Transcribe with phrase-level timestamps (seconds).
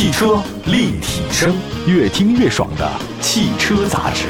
[0.00, 1.54] 汽车立体声，
[1.86, 4.28] 越听越爽的汽车杂志。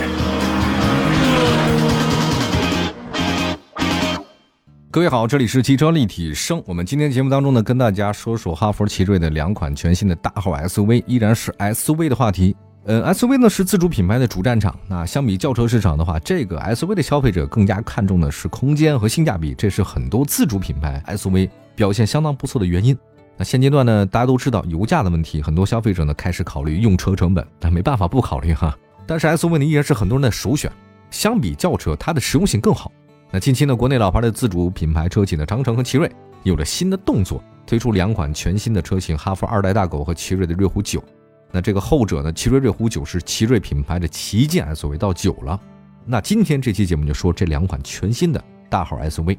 [4.90, 6.60] 各位好，这里是汽车立体声。
[6.66, 12.56] 我们今天节目当中呢，跟大家说说哈弗奇瑞的两款全新的大号 SUV，依然是 SUV 的话题。
[12.86, 14.76] 呃，SUV 呢是自主品牌的主战场。
[14.88, 22.98] 那相比轿车市场的话，这个 SUV 的消费者更加看重的是空间和性价比，这是很多自主品牌 SUV 表现相当不错的原因。
[23.40, 28.76] 那现阶段呢，大家都知道油价的问题，很多消费者呢开始考虑用车成本，但没办法不考虑哈。
[29.06, 30.70] 但是 SUV 呢依然是很多人的首选，
[31.10, 32.92] 相比轿车，它的实用性更好。
[33.30, 41.02] 那近期呢，国内老牌的自主品牌车企呢，长城和奇瑞有了新的动作，推出两款全新的车型，哈弗二代大狗和奇瑞的瑞虎九。
[41.50, 45.58] 那这个后者呢，奇瑞瑞虎九是奇瑞品牌的旗舰 SUV 到九了。
[46.04, 49.38] 那今天这期节目就说这两款全新的大号 SUV。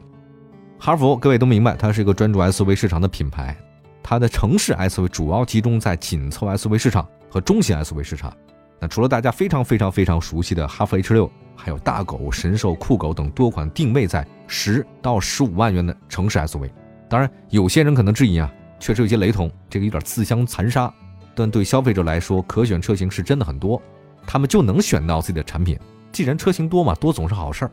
[0.80, 3.56] 哈弗各位都明白，它是一个专注 SUV 市场的品牌，
[4.04, 8.34] 它的城市 SUV 主要集中在紧凑 SUV 市场和中型 SUV 市场。
[8.80, 11.32] 那除了大家非常非常非常熟悉的哈弗 H 六。
[11.54, 16.72] 还有大狗、神兽、酷狗等多款定位在十到十五万元的城市 SUV。
[17.08, 20.92] 当然，有些人可能质疑啊，确实有些雷同，这个有点自相残杀。
[21.36, 23.80] 但对消费者来说，可选车型是真的很多，
[24.26, 25.78] 他们就能选到自己的产品。
[26.12, 27.72] 既然车型多嘛，多总是好事儿。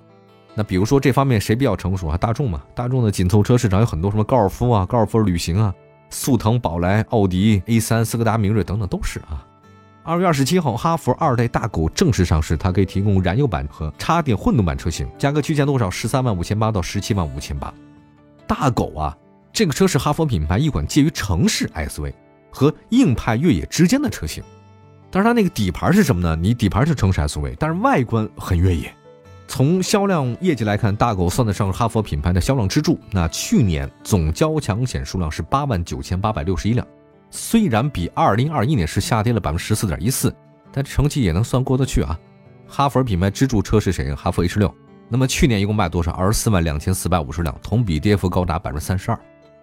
[0.55, 2.19] 那比如说这方面谁比较成熟啊？
[2.19, 5.75] 大众嘛，大众的紧凑车市场有很多什么高尔夫啊、高尔夫旅行啊、
[6.11, 9.45] 速腾、宝来、奥迪 A3、斯柯达明锐等等都是啊。
[10.03, 15.91] 二月二十七号，哈弗二代大狗正式上市，它可以提供燃油版和插电混动版车型，价格区间多少？
[15.91, 17.73] 十三万五千八到十七万五千八。
[18.47, 19.15] 大狗啊，
[19.53, 22.15] 这个车是哈弗品牌一款介于城市 SUV
[22.51, 24.43] 和硬派越野之间的车型。
[25.11, 26.35] 但是它那个底盘是什么呢？
[26.35, 28.95] 你底盘是城市 SUV，但是外观很越野。
[29.49, 33.01] 从销量业绩来看，大狗算得上哈弗品牌的销量支柱。
[33.11, 36.87] 那去年总交强险数量是八万九千八百六十一辆。
[37.31, 40.33] 虽然比二零二一年是下跌了百分之十四点一四，
[40.71, 42.17] 但成绩也能算过得去啊。
[42.69, 44.15] 哈佛品牌支柱车是谁？
[44.15, 44.73] 哈弗 H 六。
[45.09, 46.13] 那么去年一共卖多少？
[46.13, 49.19] 二十四万两千四百五十辆，同比跌幅高达百分之三十二。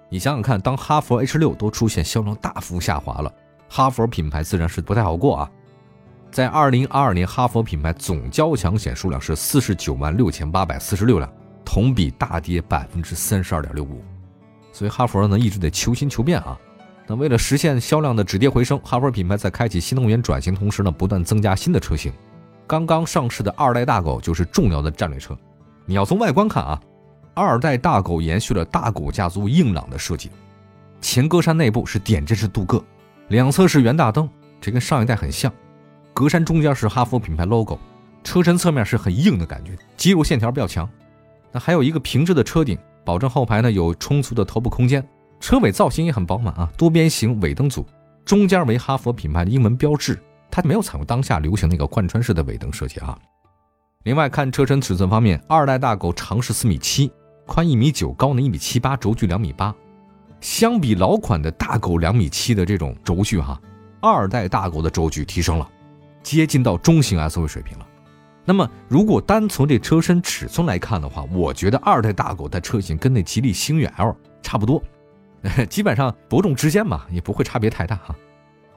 [0.09, 3.31] 你想想看，当哈弗 H 六都出现销量大幅下滑了，
[3.69, 5.51] 哈弗品牌自然是不太好过啊。
[6.35, 11.31] 在二零二二年，哈弗品牌总交强险数量是四十九万六千八百四十六辆，
[11.63, 14.03] 同比大跌百分之三十二点六五。
[14.73, 16.59] 所以哈弗呢，一直得求新求变啊。
[17.07, 22.11] 那为了实现销量的止跌回升，哈弗品牌在开启新能源转型同时呢，不断增加新的车型。
[22.67, 25.33] 刚刚上市的二代大狗就是重要的战略车。
[25.85, 26.81] 你要从外观看啊，
[27.33, 30.29] 二代大狗延续了大狗家族硬朗的设计，
[30.99, 32.83] 前格栅内部是点阵式镀铬，
[33.29, 34.29] 两侧是圆大灯，
[34.59, 35.49] 这跟上一代很像。
[36.15, 37.77] 格栅中间是哈弗品牌 logo，
[38.23, 40.89] 车身侧面是很硬的感觉，肌肉线条比较强。
[41.51, 45.05] 那还有一个平直的车顶，保证后排呢有充足的头部空间。
[45.41, 47.85] 车尾造型也很饱满啊，多边形尾灯组，
[48.23, 50.17] 中间为哈弗品牌的英文标志，
[50.49, 53.19] 它没有采用当下流行那个贯穿式的尾灯设计啊。
[54.03, 57.11] 另外看车身尺寸方面，二代大狗长是四米七，
[57.45, 59.75] 宽一米九，高呢一米七八，轴距两米八。
[60.39, 63.59] 相比老款的大狗两米七的这种轴距哈，
[63.99, 65.69] 二代大狗的轴距提升了，
[66.25, 67.85] 接近到中型 SUV 水平了。
[68.43, 74.83] 那么如果单从这车身尺寸来看的话，我觉得二代大狗的车型跟那吉利星越 L 差不多。
[75.69, 78.15] 基本上伯仲之间嘛，也不会差别太大哈。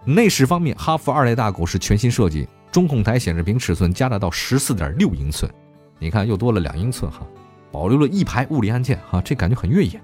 [0.04, 5.50] 内饰方面，哈弗二代大狗是全新设计，中控台显示屏尺寸加大到十四点六英寸，
[5.98, 7.26] 你看又多了两英寸哈，
[7.72, 9.98] 保留了一排物理按键哈，这感觉很越野。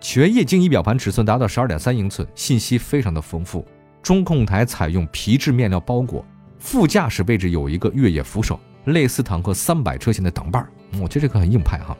[0.00, 3.64] 全液晶仪表盘尺寸达到十二点三英寸，信息非常的丰富。
[4.02, 6.24] 中控台采用皮质面料包裹，
[6.60, 10.64] 副驾驶位置有一个越野扶手，类似坦克三百车型的挡把
[11.00, 11.96] 我觉得这个很硬派哈。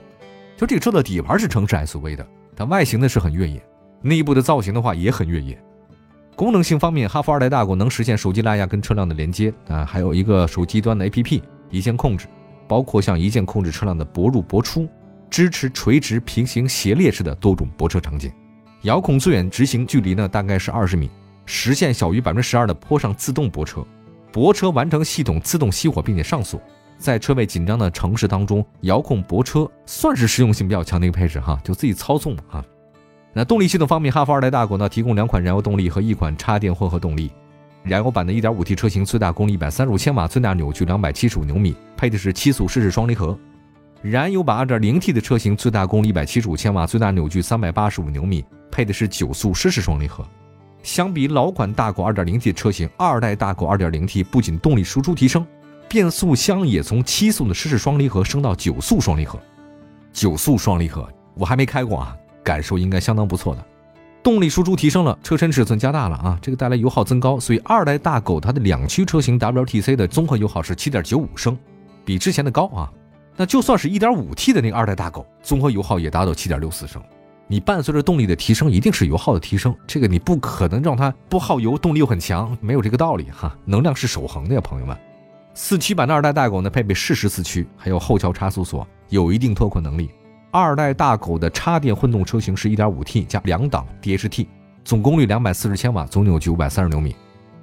[0.57, 3.61] 就这个车的底盘是城市 SUV 的，但外形呢是很越野。
[4.03, 5.61] 内部的造型的话也很越野。
[6.37, 12.27] 功能性方面，哈弗二代大狗能实现手机蓝牙跟车辆的连接啊，还有一个手机端的 APP 一键控制，
[12.69, 14.87] 包括像一键控制车辆的泊入泊出，
[15.31, 18.31] 支持垂直、平行、斜列式的多种泊车场景。
[18.83, 21.11] 遥控最远直行距离呢大概是二十米，
[21.45, 23.85] 实现小于百分之十二的坡上自动泊车，
[24.33, 26.61] 泊车完成系统自动熄火并且上锁，
[26.99, 32.65] 在车位紧张的城市当中，遥控泊车算是实用性比较强的一个配置哈，就自己操纵啊。
[33.33, 37.31] 那动力系统方面，哈弗二代大狗呢提供两款燃油动力和一款插电混合动力。
[37.83, 43.39] 燃油版的 1.5T 车型最大功率135千瓦，最大扭矩275牛米，配的是七速湿式双离合。
[44.03, 50.27] 燃油版 2.0T 的车型最大功率175千瓦，最大扭矩385牛米，配的是九速湿式双离合。
[50.83, 55.47] 相比老款大狗 2.0T 车型，二代大狗 2.0T 不仅动力输出提升，
[55.89, 59.39] 变速箱也从七速的湿式双离合升到九速双离合。
[60.13, 62.17] 九速双离合我还没开过啊。
[62.43, 63.65] 感受应该相当不错的。
[64.23, 71.57] 动力输出提升了，车身尺寸加大了啊，这个带来油耗增高，所以二代大狗它的两驱车型 WTC 的综合油耗是七点九五升，
[72.03, 72.91] 比之前的高啊。
[73.37, 77.01] 那就算是一点五 T 的那个二代大狗，综合油耗也达到七点六四升。
[77.51, 83.59] 你伴随着动力的提升，一定是油耗的提升，这个你不可能让它不耗油，动力又很强，没有这个道理哈。
[83.65, 84.97] 能量是守恒的呀，朋友们。
[85.53, 90.11] 四驱版的二代大狗呢，配备适时四驱，还有后桥差速锁，有一定脱困能力。
[90.53, 94.47] 二代大狗的插电混动车型是 1.5T 加两档 DHT，
[94.85, 97.17] 总功率240千瓦，总扭矩530牛米。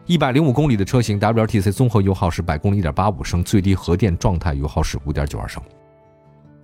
[0.05, 5.63] 一百零五公里的车型，WLTC 综合油耗是百公里1.85升，最低核电状态油耗是5.92升。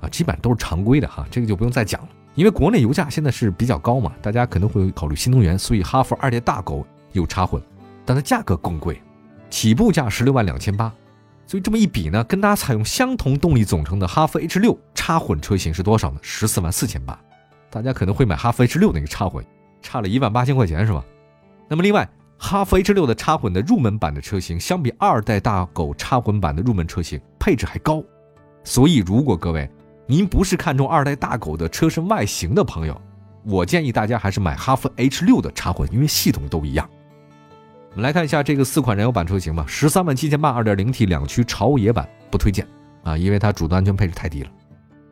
[0.01, 2.09] 啊，基本都是常规的哈，这个就不用再讲了。
[2.35, 7.61] 因为国内油价现在是比较高嘛，大家可能会考虑新能源，所以哈弗二代大狗有插混，
[8.05, 9.01] 但它价格更贵，
[9.49, 10.91] 起步价十六万两千八。
[11.45, 16.19] 所以这么一比呢，跟它采用相同动力总成的哈弗 H 六插混车型是多少呢？
[16.21, 17.19] 十四万四千八。
[17.69, 19.45] 大家可能会买哈弗 H 六那个插混，
[19.81, 21.03] 差了一万八千块钱是吧？
[21.67, 28.03] 那么另外，哈弗 H 六的插混的入门版的车型，相比二代大狗插混版的入门车型配置还高。
[28.63, 29.69] 所以如果各位
[30.05, 33.01] 您不是看中二代大狗的车身外形的朋友，
[33.43, 36.89] 我建议大家还是买哈弗 H 六的插混，因为系统都一样。
[37.91, 42.67] 我们来看一下这个四款燃油版车型吧，十三万七千八，二点零 T 两驱超野版不推荐
[43.03, 44.49] 啊，因为它主动安全配置太低了。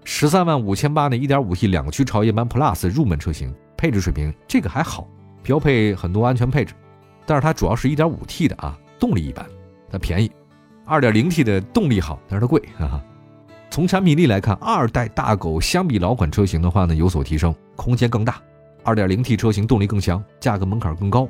[0.04, 5.08] 十三万五千八的一点五 T 两驱超野版 Plus 入门车型，配置水平这个还好，
[5.42, 6.74] 标配很多安全配置，
[7.26, 9.46] 但是它主要是一点五 T 的啊，动力一般，
[9.90, 10.30] 它便宜。
[10.86, 12.62] 二点零 T 的动力好，但是它贵。
[12.78, 13.02] 哈哈。
[13.72, 18.36] 从产品力来看，二代大狗相比老款车型的话呢，有所提升，空间更大。
[18.84, 21.26] 二点零 T 车型动力更强，价格门槛更高。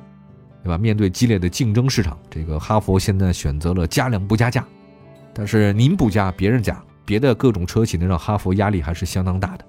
[0.64, 0.76] 对吧？
[0.76, 4.66] 面对激烈的竞争市场，这个哈佛现在选择了加量不加价。
[5.34, 9.66] 但是您不加，别人加，别的各种车企呢，让哈佛压力还是相当大的。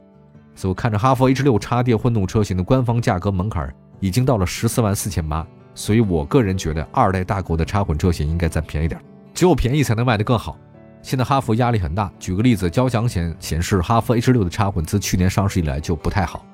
[0.55, 3.71] 所以我看着哈佛 H 六插电混动车型的官方价格门槛
[4.01, 8.99] 已经到了十四万四千八，所以我个人觉得二代大狗的插混车型应该再便宜点，
[9.35, 10.57] 只有便宜才能卖得更好。
[11.03, 16.47] 现在哈弗压力很大，举个例子，交强显显示哈弗 H 六的插混自去年上市以来就不太好。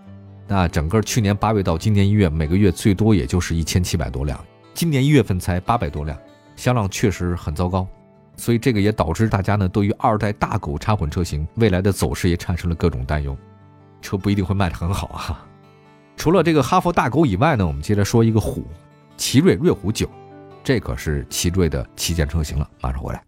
[0.47, 4.43] 那整个去年八月到今年一月，每个月最多也就是一千七百多辆，
[4.73, 6.19] 今年一月份才八百多辆，
[6.57, 7.87] 销量确实很糟糕，
[8.37, 13.37] 所以这个也导致大家呢对于二代大狗插混车型未来的走势也产生了各种担忧，
[14.01, 15.47] 车不一定会卖得很好啊。
[16.17, 18.67] 除了这个哈弗大狗以外呢，我们接着说一个虎，
[19.19, 20.09] 奇瑞瑞虎九，
[20.65, 23.28] 这可是奇瑞的旗舰车型了，马上回来。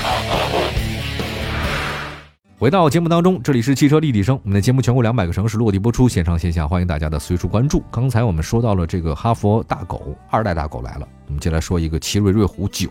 [2.61, 4.39] 回到节目当中，这里是汽车立体声。
[4.43, 7.83] 我们的节目全国两百个城市落地播出，线上线下，欢迎大家的随处关注。
[7.89, 12.87] 刚才我们说到了这个哈佛大狗二代大狗来了，我们接下来说一个奇瑞瑞虎九，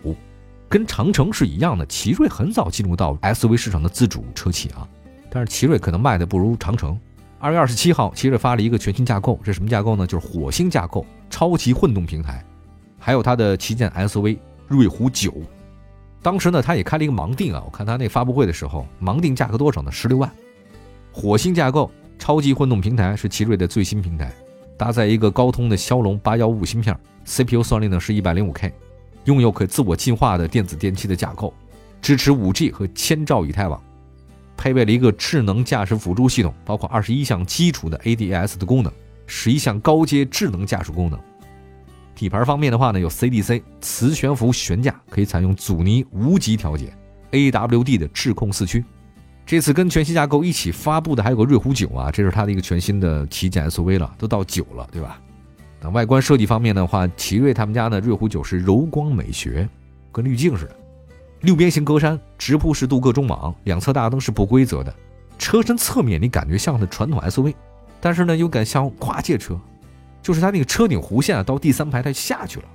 [0.67, 1.85] 跟长城是一样的。
[1.85, 4.85] 奇瑞很早进入到 SUV 市场的自主车企啊，
[5.29, 6.99] 但是奇瑞可能卖的不如长城。
[7.39, 10.05] 二月二十七号，奇瑞发了一个全新架构，这什么架构呢？
[10.05, 12.43] 就是火星架构，超级混动平台，
[12.99, 14.37] 还有它的旗舰 SUV
[14.67, 15.33] 瑞虎九。
[16.23, 19.91] 当时呢，他也开了一个盲定啊，我看他那发布会的时候，盲定价格多少呢？
[19.91, 20.31] 十六万。
[21.11, 24.31] 火星架构超级混动平台是奇瑞的最新平台，
[24.77, 28.71] 搭载一个高通的骁龙八幺五芯片，CPU 算力呢是一百零五 K，
[29.25, 31.53] 拥有可自我进化的电子电器的架构，
[32.01, 33.81] 支持五 G 和千兆以太网，
[34.55, 38.93] 配备了一个智能驾驶辅助系统，包括二十一项基础的 ADAS 的功能，
[39.25, 41.19] 十一项高阶智能驾驶功能。
[42.15, 46.93] 底盘方面的话呢，有 CDC 磁悬浮悬架，可以采用阻尼无级调节
[47.31, 48.83] ，AWD 的智控四驱。
[49.45, 55.19] 这次跟全新架构一起发布的还有个瑞虎九啊，这是它的一个全新的旗舰 SUV 了，都到九了，对吧？
[55.81, 59.67] 那外观设计方面的话，奇瑞他们家的瑞虎九是柔光美学，
[60.11, 60.75] 跟滤镜似的，
[61.41, 64.93] 六边形格栅，直瀑式镀铬中网，两侧大灯是不规则的，
[65.39, 67.55] 车身侧面你感觉像的传统 SUV，
[67.99, 69.59] 但是呢又感像跨界车。
[70.21, 72.65] 就是它那个车顶弧线啊，到第三排它下去了，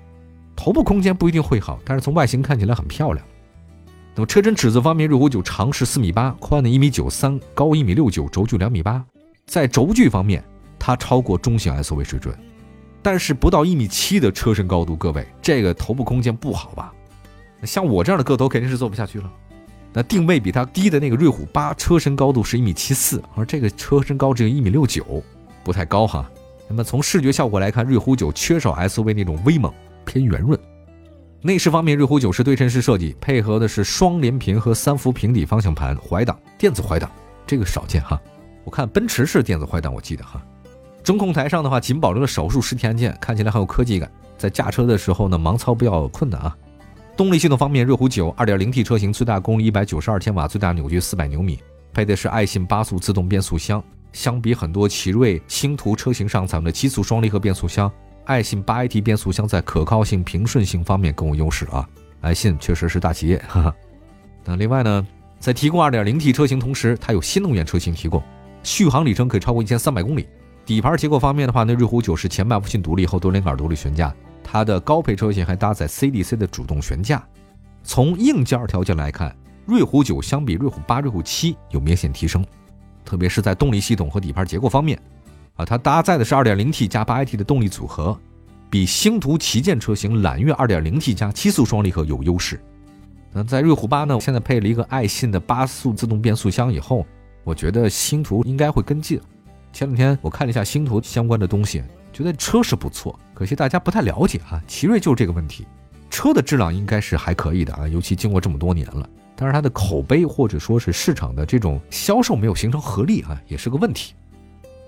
[0.55, 3.25] 头部空间不一定会好，但是从外形看起来很漂亮。
[4.15, 9.05] 那么车身尺寸方面，瑞虎九长是四米八，宽呢一米九三，高一米六九，轴距两米八。
[9.47, 10.43] 在轴距方面，
[10.79, 12.37] 它超过中型 SUV 水准，
[13.03, 16.93] 但是不到一米七的车身高度，各位这个头部空间不好吧？
[17.63, 19.31] 像我这样的个头肯定是坐不下去了。
[19.93, 25.23] 那定位比它低的那个瑞虎八，车身高度是一米七四，而这个车身高只有一米六九，
[25.63, 26.29] 不太高哈。
[26.69, 29.73] 那么从视觉效果来看，瑞虎九缺少 SUV 那种威猛，
[30.05, 30.59] 偏圆润。
[31.43, 37.09] 内饰方面，瑞虎九是对称式设计，配合的是双联屏和三幅平底方向盘，怀档电子怀档，
[37.47, 38.21] 这个少见哈。
[38.65, 40.43] 我看奔驰是电子怀挡，我记得哈。
[41.05, 44.11] 中控台上的话，仅保留了少数实体按键，看起来很有科技感。
[44.37, 46.57] 在驾车的时候呢，盲操比较困难啊。
[47.17, 51.61] 动力系统方面，瑞虎9 2.0T 车型最大功率192千瓦，最大扭矩400牛米，
[51.93, 53.81] 配的是爱信八速自动变速箱。
[54.17, 57.93] 相比很多奇瑞、星途车型上采用的七速双离合变速箱，
[58.25, 61.87] 爱信 8AT 变速箱在可靠性、平顺性方面更有优势啊。
[62.23, 63.75] 爱信确实是大企业，哈哈。
[64.43, 65.07] 那另外呢，
[65.39, 68.23] 在提供 2.0T 车型同时，它有新能源车型提供，
[68.63, 70.27] 续航里程可以超过1300公里。
[70.65, 74.13] 底盘结构方面的话，那瑞虎9是前麦弗逊独立后多连杆独立悬架。
[74.43, 77.23] 它的高配车型还搭载 CDC 的主动悬架。
[77.83, 82.43] 从硬件条件来看，瑞虎9相比瑞虎8、瑞虎7有明显提升，
[83.07, 85.01] 特别是在动力系统和底盘结构方面，
[85.55, 88.19] 啊，它搭载的是 2.0T 加 8AT 的动力组合，
[88.69, 92.61] 比星途旗舰车型揽月 2.0T 加七速双离合有优势。
[93.33, 97.07] 那在瑞虎8呢，现在配了一个爱信的八速自动变速箱以后，
[97.45, 99.19] 我觉得星途应该会跟进。
[99.73, 101.83] 前两天我看了一下星途相关的东西。
[102.13, 104.59] 觉得车是不错，可惜大家不太了解啊。
[104.67, 105.67] 奇瑞就是这个问题，
[106.09, 109.07] 车的质量应该是还可以的啊，尤其经过这么多年了。
[109.37, 114.15] 但是它的口碑或者说是市场的这种销售没有形成合力啊，也是个问题。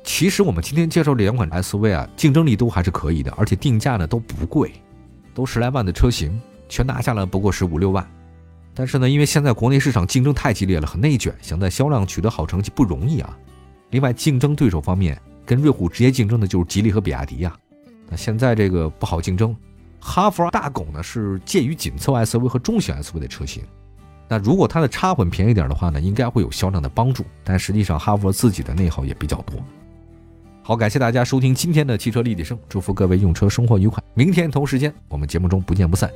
[0.03, 4.73] 其实我们今天介绍这两款 SUV 啊，竞争力都还是可以的，而且定价呢都不贵，
[5.35, 8.05] 都十来万的车型，全拿下了不过是五六万。
[8.75, 13.37] 但是呢，因为现在国内市场竞争太激烈了，很内卷，想在销量取得好成绩不容易啊。
[13.91, 15.21] 另外，竞争对手方面。
[15.45, 17.57] 跟瑞虎直接竞争的就是吉利和比亚迪呀，
[18.11, 19.57] 那现在这个不好竞争。
[19.99, 23.63] 哈弗大狗呢是介于紧凑 SUV 和中型 SUV 的车型，
[24.29, 27.25] 那如果它的插混便宜点的话呢，应该会有销量的帮助。
[27.43, 29.59] 但实际上哈弗自己的内耗也比较多。
[30.63, 34.03] 好，感谢大家收听今天的汽车立体声，祝福各位用车生活愉快。
[34.13, 36.11] 明天同时间我们节目中不见不散。